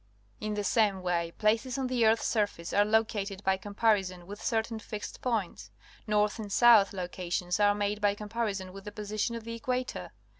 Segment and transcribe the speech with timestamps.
[0.39, 4.79] In the same way, places on the earth's surface are located by comparison with certain
[4.79, 5.69] fixed points.
[6.07, 10.09] North and south loca tions are made by comparison with the position of the equator.